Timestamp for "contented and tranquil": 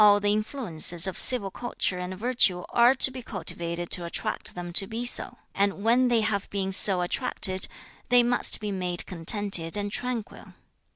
9.05-10.55